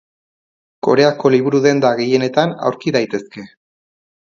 Koreako 0.87 1.31
liburu-denda 1.35 1.93
gehienetan 2.01 2.57
aurki 2.71 2.97
daitezke. 2.99 3.49